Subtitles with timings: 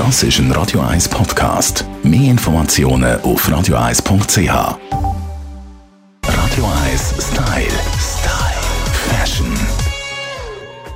[0.00, 1.84] Das ist ein Radio 1 Podcast.
[2.02, 4.48] Mehr Informationen auf radio1.ch.
[6.24, 7.66] Radio 1 Style.
[8.00, 8.62] Style.
[9.10, 9.54] Fashion.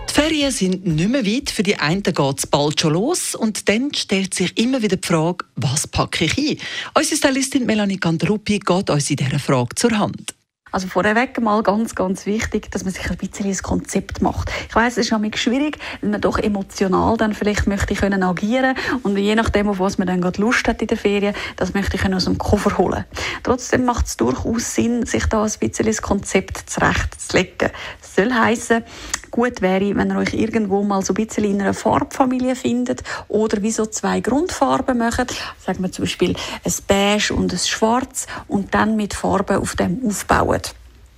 [0.09, 1.51] Die Ferien sind nicht mehr weit.
[1.51, 3.35] Für die einen geht es bald schon los.
[3.35, 6.59] Und dann stellt sich immer wieder die Frage, was packe ich ein?
[6.95, 10.33] Unsere Stylistin Melanie Gandruppi geht uns in dieser Frage zur Hand.
[10.75, 14.51] Also vorweg mal ganz, ganz wichtig, dass man sich ein bisschen ins Konzept macht.
[14.69, 18.75] Ich weiß, es ist manchmal schwierig, weil man doch emotional dann vielleicht möchte können agieren
[19.05, 21.97] und je nachdem, auf was man dann gerade Lust hat in der Ferien, das möchte
[21.97, 23.05] ich aus dem Koffer holen.
[23.45, 27.71] Trotzdem macht es durchaus Sinn, sich da ein bisschen ins Konzept zurechtzulegen.
[28.01, 28.83] Das soll heißen,
[29.35, 33.63] gut wäre, wenn ihr euch irgendwo mal so ein bisschen in einer Farbfamilie findet oder
[33.63, 35.35] wie so zwei Grundfarben macht.
[35.59, 40.07] Sagen wir zum Beispiel ein Beige und ein Schwarz und dann mit Farben auf dem
[40.07, 40.63] aufbauen.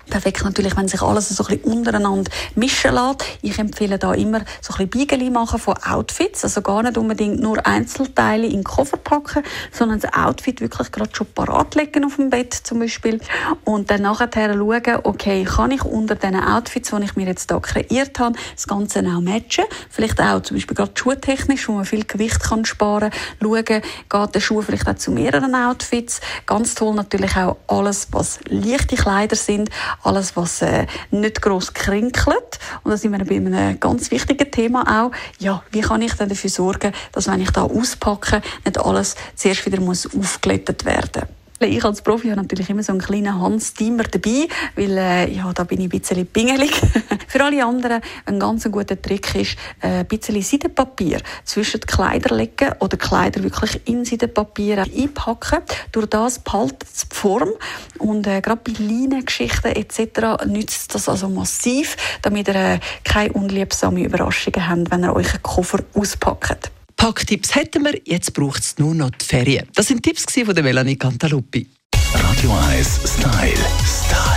[0.09, 3.25] Perfekt natürlich, wenn sich alles so ein bisschen untereinander mischen lässt.
[3.43, 6.45] Ich empfehle da immer so ein bisschen Biegeli machen von Outfits.
[6.45, 9.43] Also gar nicht unbedingt nur Einzelteile in den Koffer packen,
[9.73, 13.21] sondern das Outfit wirklich gerade schon parat legen auf dem Bett zum Beispiel.
[13.65, 17.61] Und dann nachher schauen, okay, kann ich unter diesen Outfits, die ich mir jetzt hier
[17.61, 19.65] kreiert habe, das Ganze auch matchen.
[19.91, 23.21] Vielleicht auch zum Beispiel gerade schuhtechnisch, wo man viel Gewicht kann sparen kann.
[23.43, 26.21] Schauen, geht der Schuh vielleicht auch zu mehreren Outfits.
[26.47, 29.69] Ganz toll natürlich auch alles, was leichte Kleider sind
[30.03, 32.59] alles, was äh, nicht gross krinkelt.
[32.83, 35.13] Und da sind wir bei einem ganz wichtigen Thema auch.
[35.39, 39.67] Ja, wie kann ich denn dafür sorgen, dass wenn ich da auspacke, nicht alles zuerst
[39.67, 41.46] wieder muss aufglättet werden muss?
[41.59, 45.65] Ich als Profi habe natürlich immer so einen kleinen Hans-Steamer dabei, weil äh, ja, da
[45.65, 46.71] bin ich ein bisschen pingelig.
[47.29, 52.37] Für alle anderen ein ganz guter Trick ist, äh, ein bisschen Seidenpapier zwischen die Kleider
[52.37, 55.63] legen oder Kleider wirklich in Seidenpapier einpacken.
[55.93, 57.53] Durch das behaltet es die Form
[57.99, 60.45] und äh, gerade bei Leinengeschichten etc.
[60.45, 65.43] nützt das also massiv, damit ihr äh, keine unliebsamen Überraschungen habt, wenn ihr euch einen
[65.43, 66.71] Koffer auspackt.
[66.97, 69.69] Packtipps hätten wir, jetzt braucht es nur noch die Ferien.
[69.75, 71.69] Das sind Tipps von der Melanie Cantaluppi.
[72.13, 73.53] Radio 1 Style.
[73.85, 74.37] Style.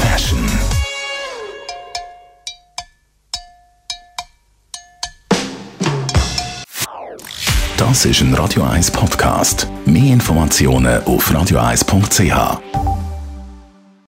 [0.00, 0.46] Fashion.
[7.76, 9.66] Das ist ein Radio 1 Podcast.
[9.84, 12.91] Mehr Informationen auf radio1.ch.